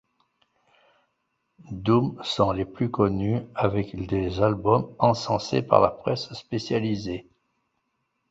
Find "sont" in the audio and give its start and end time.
2.23-2.51